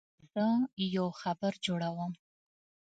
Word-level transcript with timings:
زه 0.33 0.45
یو 0.97 1.07
خبر 1.21 1.53
جوړوم. 1.65 2.13